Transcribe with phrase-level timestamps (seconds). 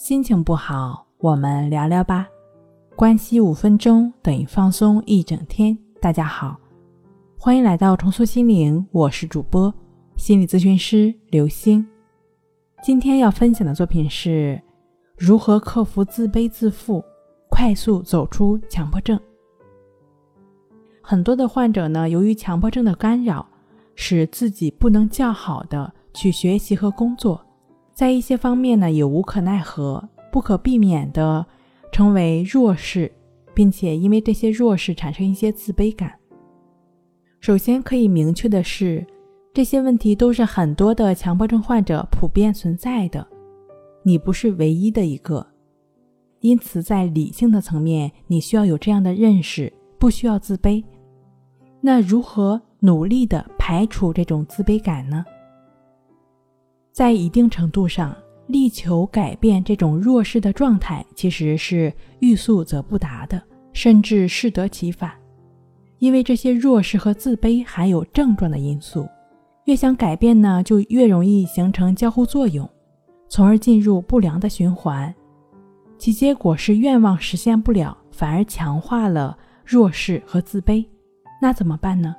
[0.00, 2.26] 心情不好，我们聊聊吧。
[2.96, 5.76] 关系五分钟等于放松一整天。
[6.00, 6.58] 大家好，
[7.38, 9.72] 欢迎来到重塑心灵，我是主播
[10.16, 11.86] 心理咨询师刘星。
[12.82, 14.58] 今天要分享的作品是
[15.18, 17.04] 如何克服自卑自负，
[17.50, 19.20] 快速走出强迫症。
[21.02, 23.46] 很多的患者呢，由于强迫症的干扰，
[23.96, 27.38] 使自己不能较好的去学习和工作。
[28.00, 31.44] 在一些方面呢，也无可奈何，不可避免的
[31.92, 33.12] 成为弱势，
[33.52, 36.10] 并且因为这些弱势产生一些自卑感。
[37.40, 39.06] 首先可以明确的是，
[39.52, 43.28] 这些问题都是很多的强迫症患者普遍存在的，
[44.02, 45.46] 你不是唯一的一个。
[46.40, 50.82] 因此，在理性的层面，你需要有这样的认识，不需要自卑。
[51.82, 55.22] 那如何努力的排除这种自卑感呢？
[56.92, 58.16] 在一定程度上，
[58.48, 63.40] 力求改变这种弱势的状态，其实是欲速则不达的，
[63.72, 65.12] 甚至适得其反。
[65.98, 69.08] 因为这些弱势和自卑含有症状的因素，
[69.66, 72.68] 越想改变呢，就越容易形成交互作用，
[73.28, 75.14] 从而进入不良的循环。
[75.96, 80.84] 其结果是愿望实现不了，反而强化了弱势和自卑。
[81.40, 82.16] 那怎么办呢？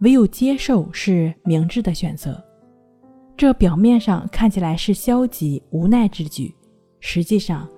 [0.00, 2.42] 唯有接受是明智的选择。
[3.36, 6.54] 这表面上看起来是消极无奈之举，
[7.00, 7.68] 实际上，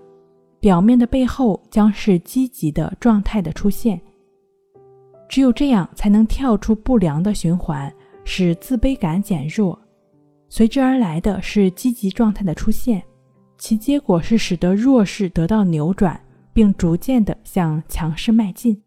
[0.60, 4.00] 表面的背后将是积极的状态的出现。
[5.28, 7.92] 只有这样，才能跳出不良的循环，
[8.24, 9.78] 使自卑感减弱，
[10.48, 13.02] 随之而来的是积极状态的出现，
[13.56, 16.20] 其结果是使得弱势得到扭转，
[16.52, 18.80] 并逐渐的向强势迈进。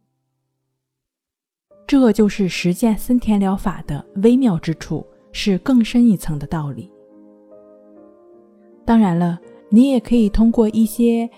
[1.87, 5.05] 这就是实践森田疗法的微妙之处。
[5.39, 6.89] 是更深一层的道理。
[8.83, 11.29] 当然了，你也可以通过一些，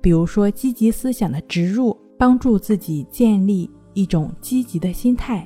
[0.00, 5.44] 比如说积极思想的植入，帮助自己建立一种积极的心态，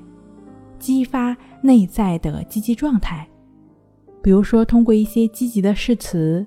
[0.78, 3.26] 激发内在的积极状态。
[4.22, 6.46] 比如说，通过一些积极的誓词，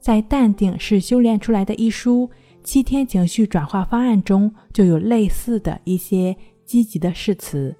[0.00, 2.30] 在《淡定是修炼出来的》一书
[2.62, 6.34] 七天情绪转化方案中，就有类似的一些
[6.64, 7.76] 积极的誓词。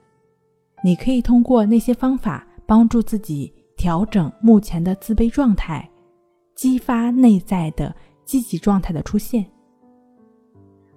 [0.85, 2.47] 你可以通过那些方法。
[2.67, 5.89] 帮助自己调整目前的自卑状态，
[6.55, 7.95] 激发内在的
[8.25, 9.45] 积极状态的出现。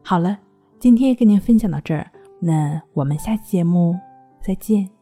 [0.01, 0.37] 好了，
[0.79, 3.95] 今天跟您分享到这儿，那我们下期节目
[4.41, 4.96] 再见。